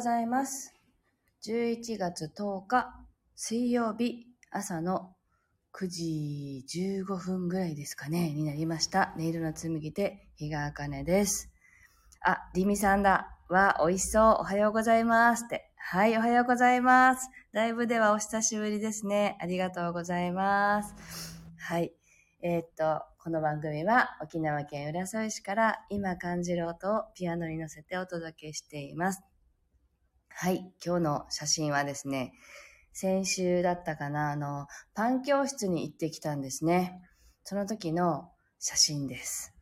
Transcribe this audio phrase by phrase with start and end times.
[0.00, 0.72] ございます。
[1.46, 2.90] 11月10日
[3.36, 5.14] 水曜日朝の
[5.74, 6.64] 9時
[7.04, 9.12] 15分ぐらいですかね、になりました。
[9.18, 11.50] ネイルの紡手、日川茜です。
[12.22, 13.36] あ、リミさんだ。
[13.50, 14.22] わ、美味しそう。
[14.40, 15.44] おはようございます。
[15.44, 15.70] って。
[15.76, 17.28] はい、おはようございます。
[17.52, 19.36] ライブではお久しぶりですね。
[19.42, 20.94] ありがとうございます。
[21.58, 21.92] はい。
[22.40, 29.29] えーっと、この番組は沖縄県浦添市から今感じる音をピアノに乗せてお届けしています。
[30.42, 30.72] はい。
[30.82, 32.32] 今日の写真はですね、
[32.94, 37.02] 先週だったかな、あの、パン教室に行ってきたんですね。
[37.44, 39.52] その時の写真です。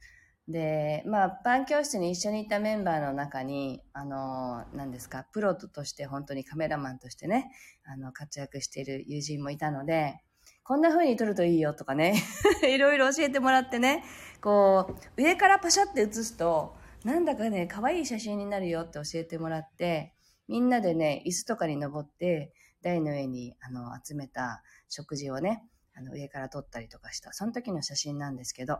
[0.47, 7.51] で、まあ、パン教室に一緒にいたメンバーの中に、あの、何ですか、プロとして本当にカメラマンとしてね、
[7.85, 10.23] あの、活躍している友人もいたので、
[10.63, 12.23] こんな風に撮るといいよとかね、
[12.63, 14.05] いろいろ教えてもらってね、
[14.41, 20.15] こう、上からパシャって写すと、なんだかね、可愛い写真になるよって教えてもらって、
[20.49, 28.79] みんなでね、椅子とかに登って、台の上にあの集めた食事をね、あの上から撮ったりとかした、その時の写真なんですけど、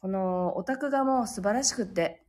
[0.00, 2.24] このお宅がもう素晴らしくって、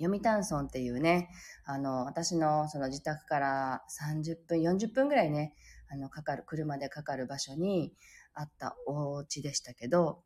[0.00, 1.28] 読谷村っていうね、
[1.64, 5.54] あの、私のその自宅から30分、40分ぐらいね、
[5.88, 7.94] あの、かかる、車でかかる場所に
[8.32, 10.22] あったお家でしたけど、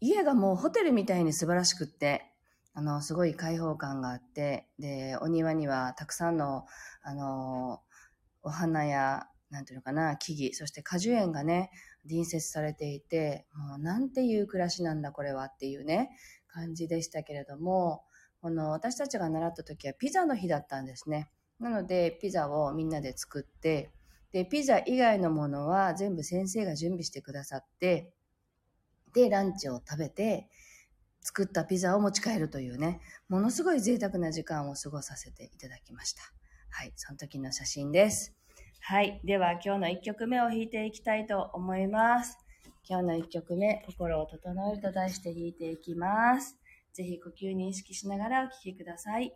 [0.00, 2.32] 家がもうホテルみたいに素晴らしくって、
[2.76, 6.66] あの、すごい開放感があって、で、お庭にはたくさんの、
[7.02, 7.80] あの、
[8.42, 11.70] お花や、なんていうのかな、木々、そして果樹園がね、
[12.06, 16.10] 隣接されていて、もうなんていう暮らしなんだこれはっていうね、
[16.48, 18.04] 感じでしたけれども、
[18.42, 21.30] この私たちが習った時はピザの日だったんですね。
[21.58, 23.90] なので、ピザをみんなで作って、
[24.32, 28.12] で、ピザ以外のものは全部先生が準備してくださって、
[29.14, 30.50] で、ランチを食べて、
[31.26, 36.22] 作ったピザを持ち帰るというね、ものすごい贅沢な時間を過ごさせていただきました。
[36.70, 38.32] はい、その時の写真です。
[38.80, 42.38] はい、では今日の1曲目を弾いていきたいと思います。
[42.88, 46.56] 今日の1曲目、心を整えると題して弾いていきます。
[46.92, 49.32] ぜひ呼吸に意識しながらお聴きください。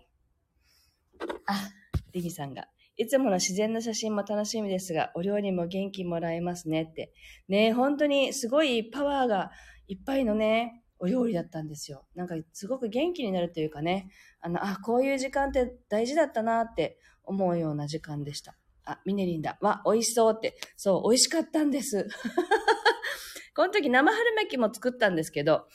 [1.46, 1.70] あ、
[2.12, 2.68] リミさんが。
[2.96, 7.12] いつもの自然の写真も楽しみですが、お料理も元気もらえますねって。
[7.48, 9.50] ね本当にすごいパワーが
[9.88, 12.06] いっぱいのね、お料理だったんですよ。
[12.14, 18.56] なんかすごく元気になるというかね、あの、あ、こういう時間って大事だったなって思うような時間でした。
[18.84, 19.58] あ、ミネリンだ。
[19.60, 20.56] わ、美味しそうって。
[20.76, 22.06] そう、美味しかったんです。
[23.56, 25.66] この時生春巻きも作ったんですけど、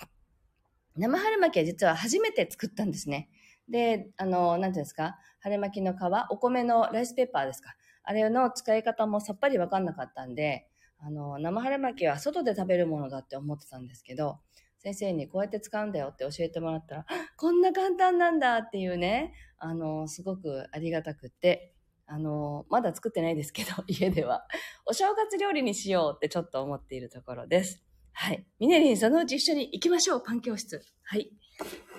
[0.96, 3.30] 生春巻きは実は初めて作ったんですね。
[3.68, 5.18] で、あの、なんていうんですか？
[5.40, 5.98] 春巻きの皮、
[6.30, 10.68] お米のライスペーパーですかあれの使い方もさっぱりわかんなかったんで、
[11.00, 14.40] あの、生春巻きは外で食べるものだって思ってたんですけど、
[14.86, 17.06] 先生にこうやって使うんだよって教えてもらったら、
[17.38, 21.74] こんな簡単なんだっていうね、あの、すごくありがたくって、
[22.06, 24.46] あの、まだ作ってないですけど、 家では。
[24.86, 27.84] お正月料理にしようってちょっと思っているところです。
[28.14, 28.46] はい。
[28.60, 30.80] ミネリン、そのうち一緒に行きましょう、パン教室。
[31.02, 31.32] はい。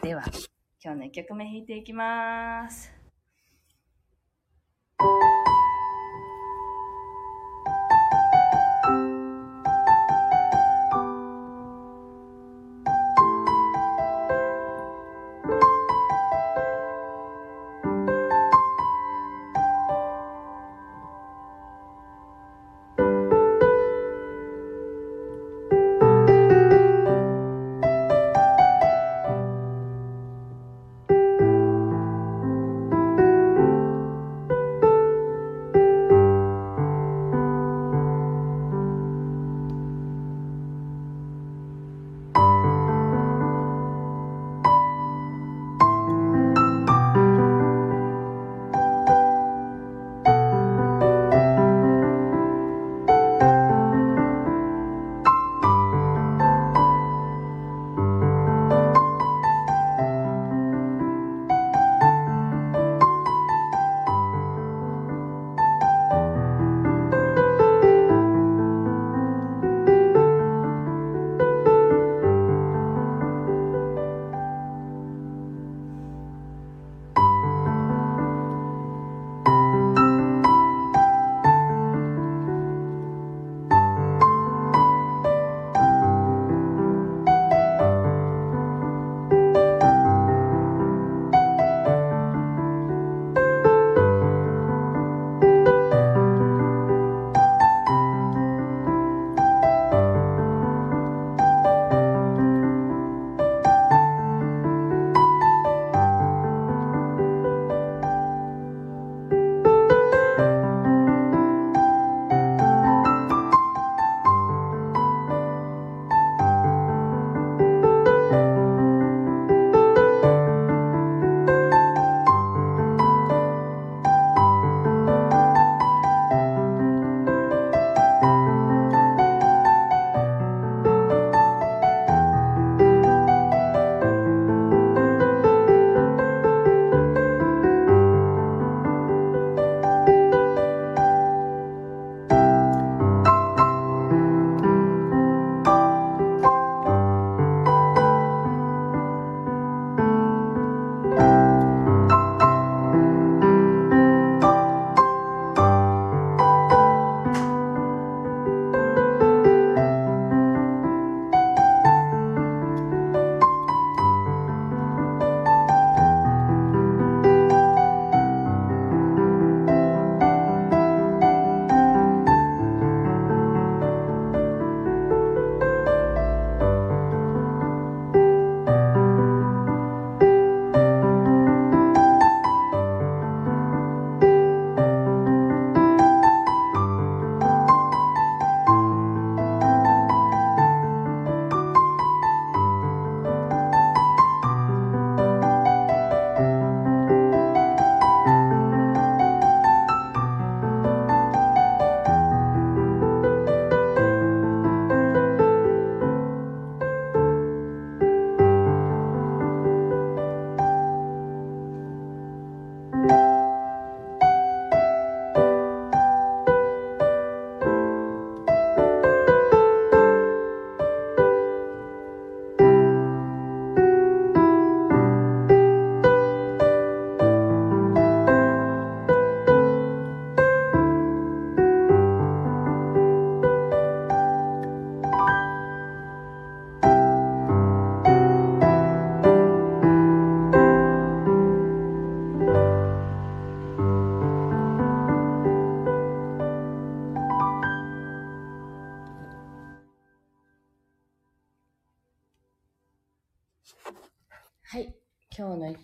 [0.02, 0.22] では、
[0.80, 2.95] 今日の1曲目弾いていきます。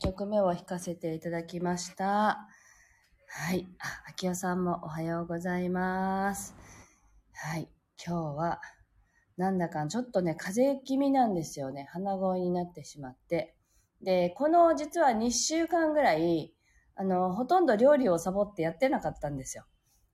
[0.03, 2.49] 曲目を弾かせていただきました。
[3.29, 3.69] はい。
[3.79, 6.57] あ、秋代さんもおはようございます。
[7.33, 7.69] はい。
[8.05, 8.61] 今日は、
[9.37, 11.87] なんだかちょっとね、風邪気味なんですよね。
[11.93, 13.55] 鼻声になってしまって。
[14.03, 16.53] で、この実は2週間ぐらい、
[16.97, 19.65] あの、ほとんど料理をサボってやってなかったんですよ。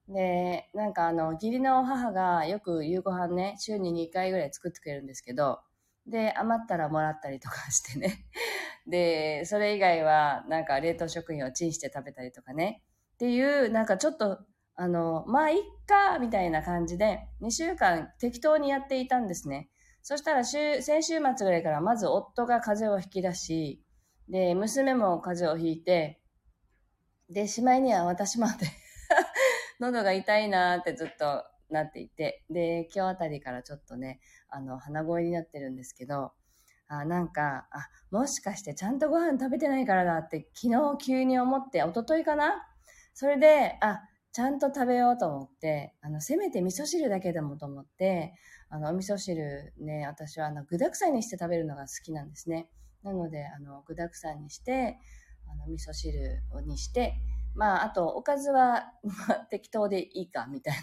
[0.07, 5.61] で、なんかあの、義理の母がよく夕ご飯ね、週に2回ぐらい作ってくれるんですけど、
[6.09, 8.27] で、余ったらもらったりとかしてね。
[8.87, 12.83] で、それ以外は、なんか冷凍食品をチンして食べたりとかね。
[13.15, 14.41] っていう、なんかちょっと、
[14.75, 19.71] あの、まあ、いっか、みたいな感じで、2週間適当にやっていたんですね。
[20.03, 23.85] そしたら週、先週末ぐらいからまず夫が風邪をひき出し、
[24.29, 26.23] で、娘も風邪をひいて、
[27.29, 28.67] で、しまいには私まで
[29.81, 36.33] 喉が痛いなーってずっとなっていて、で、今日あたりからちょっとね、あの、鼻声になってるんですけど、
[36.89, 42.67] あ、なんか、あ、もしかしてちゃんとご飯食べてないからだって昨日急に思って、おとといかな？
[43.13, 44.01] それで、あ、
[44.33, 48.35] ちゃんと食べようと思って、あの、せめて味噌汁だけでもと思って、
[48.71, 52.69] あの、お味噌汁ね、私はあの、具沢山にして食べるのが好きなんですね。
[53.03, 54.99] なので、あの、具沢山にして、
[55.51, 57.15] あの、味噌汁にして、
[57.59, 60.77] まあ、あと、おかずは、まあ、適当でいいか、みたい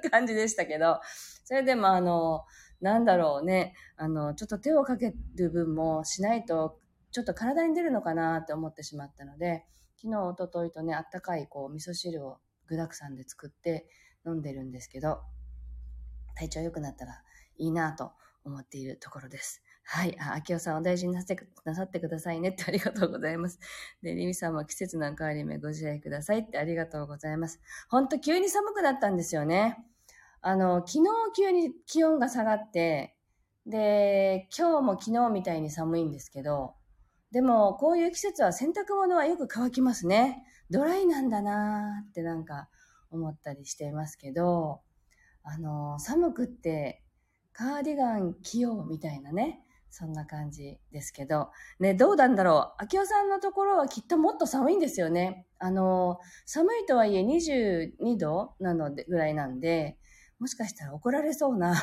[0.08, 1.00] 感じでしたけど、
[1.44, 2.44] それでもあの、
[2.80, 6.78] なんだろうね、あの、ちょっと手をかける分もしないと、
[7.10, 9.66] ちょっと体に出るのかなって思ってしまったので、
[9.96, 12.38] 昨日、おとといとね、あったかい、こう、味噌汁を
[12.68, 13.88] 具沢山で作って
[14.24, 15.22] 飲んでるんですけど、
[16.36, 17.20] 体調良くなったら
[17.56, 18.12] いいなと
[18.44, 19.63] 思っているところです。
[19.86, 20.16] はい。
[20.18, 23.60] あ、秋代さんお大事になさってなさってくださいねってありがとうございます。
[24.02, 27.60] で、リミさんも季節の変わり目ご自愛くださいってありがとうございます。
[27.88, 29.84] ほんと急に寒くなったんですよね。
[30.40, 31.04] あの、昨日
[31.36, 33.14] 急に気温が下がって、
[33.66, 36.74] で、今日も昨日みたいに寒いんですけど、
[37.30, 40.44] でも、こういう季節は洗濯物はよく乾きますね。
[40.70, 42.68] ドライなんだなーってなんか
[43.10, 44.80] 思ったりしていますけど、
[45.42, 47.02] あの、寒くって
[47.52, 49.60] カーディガン着ようみたいなね、
[49.96, 52.82] そんな感じですけど、ね、どうなんだろう。
[52.82, 55.46] 秋代さんのところはきっともっと寒いんですよね。
[55.60, 59.96] あの、寒いとはいえ22度なので、ぐらいなんで、
[60.40, 61.76] もしかしたら怒られそうな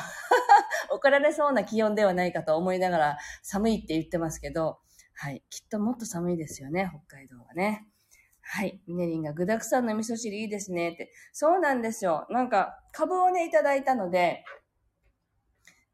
[0.92, 4.80] 怒られそうな気温ではないかと思いながら寒いって言ってますけど、
[5.14, 5.42] はい。
[5.48, 7.88] きっともっと寒いですよね、北海道はね。
[8.42, 8.82] はい。
[8.86, 11.14] ミネリンが具沢山の味噌汁いいですねって。
[11.32, 12.26] そうなんですよ。
[12.28, 14.44] なんか、株をね、いただいたので、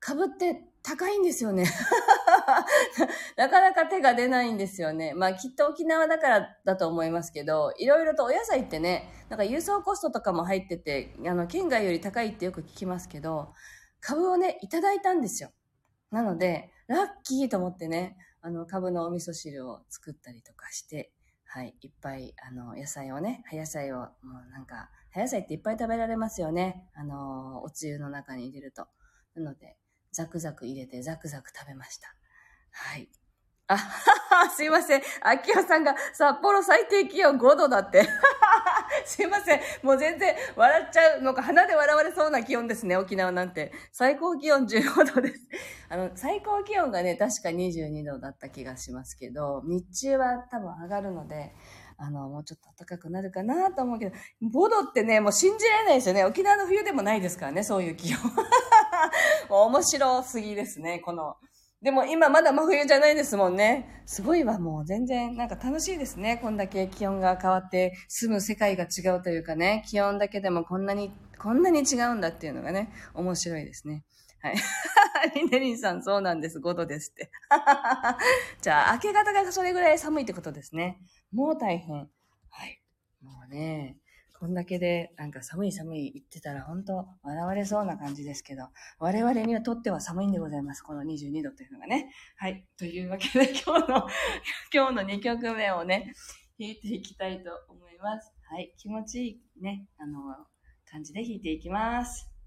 [0.00, 1.64] 株って高いんですよね。
[3.37, 5.14] なかなか手が出ないんですよね。
[5.14, 13.52] まあきっと沖縄だからだと思いますけど、いろいろとお野菜ってね、なんか輸送コストとかも入ってて、あの、県外より高いってよく聞きますけど、
[14.00, 15.50] 株をね、いただいたんですよ。
[16.11, 21.12] なので、ラッキーと思ってね、あの、株のお味噌汁を作ったりとかして、
[21.44, 24.08] はい、いっぱい、あの、野菜をね、葉野菜を、も
[24.49, 26.88] うなんか、葉野菜っていっぱい食べられますよね。
[26.94, 28.87] あの、おつゆの中に入れると。
[29.35, 29.76] なので、
[30.18, 32.08] ザクザク入れてザクザク食べました。
[32.72, 33.08] はい。
[33.68, 33.78] あ、
[34.50, 35.02] すいません。
[35.20, 38.02] 秋葉さんが札幌最低気温5度だって。
[39.06, 39.60] すいません。
[39.82, 43.72] もう全然笑っちゃうのか、鼻で笑われそうな気温ですね、沖縄なんて。
[43.92, 45.46] 最高気温15度です。
[45.88, 51.54] あの、最高気温がね、確か22度だった気がしますけど、日中は多分上がるので、
[51.98, 56.25] あの、もうちょっと暖かくなるかなと思うけど、5度ってね、もう信じられないですよね。
[56.25, 58.20] 沖縄の冬でもないですからね、そういう気温。
[59.48, 61.36] も う面白すぎですね、この。
[61.80, 64.02] でも今まだ真冬じゃないですもんね。
[64.04, 66.38] すごいわ、もう全然なんか楽しいですね。
[66.42, 74.04] こんだけ気温が変わって住む世界が違うというかね、気温だけでもこんなに、こんなに違うんだっていうのがね、面白いですね。
[74.40, 74.54] はい。
[75.34, 76.58] リネリンさん、そうなんです。
[76.58, 77.30] 5度ですって。
[78.62, 81.00] じゃあ、明け方がそれぐらい寒いってことですね。
[81.32, 82.08] もう大変。
[82.50, 82.80] はい。
[83.22, 83.98] もうね、
[84.38, 88.68] こんだけで、なんか寒い寒い言ってたら、本当笑われそうな感じですけど、
[89.00, 90.83] 我々にはとっては寒いんでございます。
[90.83, 92.12] この22度というのがね。
[92.37, 92.64] はい。
[92.78, 94.07] というわけで、 今日の、
[94.73, 96.12] 今日の2曲目をね、
[96.57, 98.33] 弾いていきたいと思います。
[98.42, 98.73] はい。
[98.76, 100.21] 気持ちいいね、あの、
[100.88, 102.38] 感じで弾いていきます。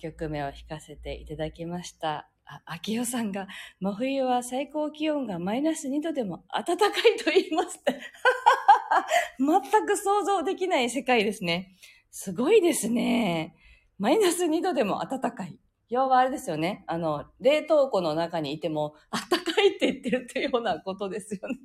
[0.00, 2.28] 曲目を弾かせていただきました。
[2.46, 3.46] あ、秋代さんが、
[3.78, 7.80] 真冬は最高気温がマイナス2度でも暖かいと言います。
[9.38, 11.76] 全く想像できない世界ですね。
[12.10, 13.54] すごいですね。
[13.98, 15.58] マイナス2度でも暖かい。
[15.90, 16.84] 要はあれですよね。
[16.86, 21.56] あの、冷凍庫の中にいても暖かいって言ってるっていうようなことですよね。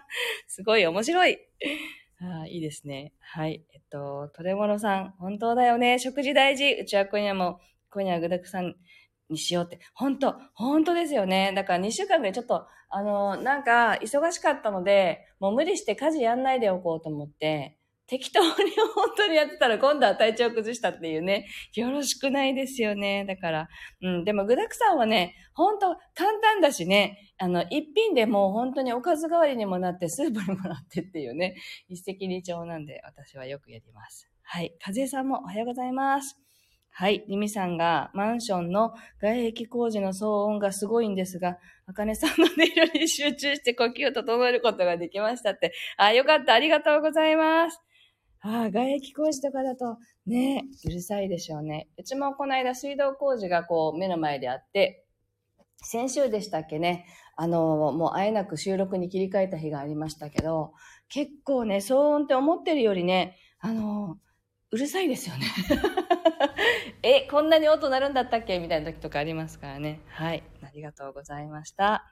[0.48, 1.38] すごい面白い。
[2.20, 3.12] ああ、いいですね。
[3.20, 3.64] はい。
[3.74, 5.98] えっと、トレモロさん、本当だよね。
[5.98, 6.72] 食事大事。
[6.80, 7.60] うちは今夜も、
[7.96, 8.74] 今夜は具だくさん
[9.30, 9.80] にしようって。
[9.94, 11.52] 本当本当ですよね。
[11.56, 18.46] だから2週間ぐらいちょっと、あの、なんか、忙しかったので、もう無理して家事やんないでおこうと思って、適当に
[18.94, 23.24] 本当にやってたら今度は体調崩したっていうね、よろしくないですよね。
[23.26, 23.68] だから、
[24.00, 31.56] うん、でも具沢山はね、本当簡単だしね、あの、一品でもう本当におかず代わりにもなって、スープにもなってっていうね、
[31.88, 34.30] 一石二鳥なんで私はよくやります。
[34.42, 34.72] はい。
[34.80, 36.45] かずえさんもおはようございます。
[36.98, 37.26] はい。
[37.28, 45.74] リミさんが、マンションの外壁工事の騒音がすごいんですが、あかねさんの音色に集中して呼吸を整えることができましたって。
[45.98, 46.54] あ、よかった。
[46.54, 47.78] ありがとうございます。
[48.40, 51.90] ああ、外壁工事とかだと、ね、うるさいでしょうね。
[51.98, 55.04] うちもこの間水道工事がこう目の前であって、
[55.82, 57.04] 先週でしたっけね、
[57.36, 60.72] あの、もう会えなく収録に切り替えた日がありましたけど、
[61.10, 64.16] 結構ね、騒音って思ってるよりね、あの、
[64.70, 65.44] うるさいですよね。
[67.08, 68.58] え、こんなに音鳴るんだったっけ？
[68.58, 70.00] みたいな時とかありますからね。
[70.08, 70.42] はい。
[70.60, 72.02] ありがとうございました。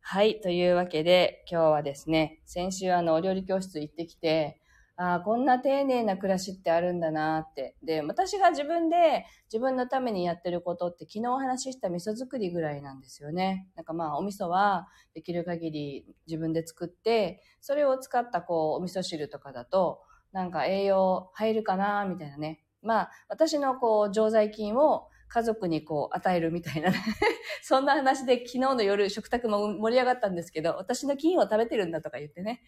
[0.00, 0.40] はい。
[0.40, 4.60] というわけで、今日はですね、先週あの、お料理教室行ってきて、
[4.96, 7.76] ああ、こんな丁寧な暮らしってあるんだなって。
[7.84, 13.68] で、私が自分で自分のためにやってることって昨日お話しした味噌作りぐらいなんですよね。
[13.76, 20.00] なんかまあお味噌はできる限り自分で作って、それを使ったこうお味噌汁とかだと、
[20.32, 22.63] なんか栄養入るかなみたいなね。
[22.84, 26.98] まあ私のこう常在菌を家族にこう与えるみたいなね
[27.62, 32.62] そんな話で昨日の夜食卓も盛り上がったんですけど、私の菌を食べてるんだとか言ってね。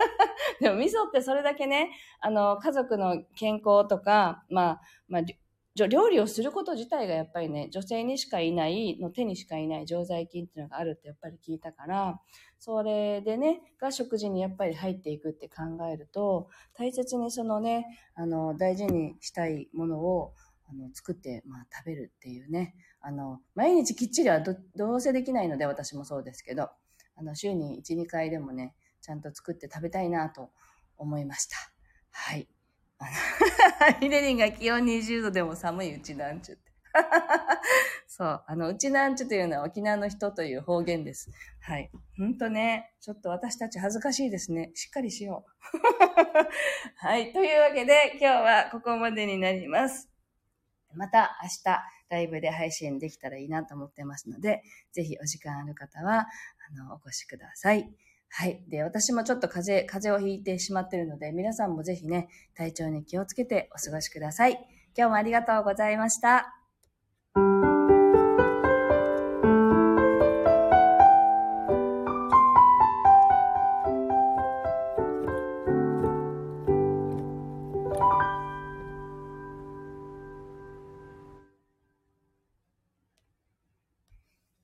[0.60, 1.90] でも味噌ってそれだけね、
[2.20, 5.22] あの、家族の健康とか、まあ、まあ、
[5.88, 12.20] 料理をすること自体がやっぱりね、女性にしかいない、の手にしかいない常在菌っていうのがあるってやっぱり聞いたから、
[12.58, 15.62] それでね、が食事にやっぱり入っていくって考
[15.92, 20.32] えると、大切にそのね、あの、大事にしたいものを、
[20.68, 22.74] あの、作って、まあ、食べるっていうね。
[23.00, 26.70] あの、毎日きっちりはど、どうせできないので、私もそうですけど、
[27.16, 30.50] あの、週に1、2回でもね、ちゃんと作って食べたいなと
[30.96, 31.56] 思いました。
[32.10, 32.48] はい。
[32.98, 33.04] あ
[33.92, 36.66] のヒデリンが気温20度でも寒いうちなんちゅって。
[38.06, 38.44] そう。
[38.46, 41.30] あの、うちなんちゅというのは沖縄の人という方言です。
[41.60, 41.90] はい。
[42.16, 44.70] ほんとね、ちょっと私たち恥ずかしいですね。
[44.74, 45.78] しっかりしよう。
[46.96, 47.32] はい。
[47.32, 50.10] というわけで、今日はここまでになります。
[50.94, 56.26] また明日ライブで配信できたらいいなと思ってますので、ぜひお時間ある方は、あ
[56.74, 57.92] の、お越しください。
[58.38, 58.62] はい。
[58.68, 64.52] で、私もちょっと風邪、風邪をひいてしまってるので、皆さんもぜひね、体調に気をつけてお過ごしください。
[64.94, 66.55] 今日もありがとうございました。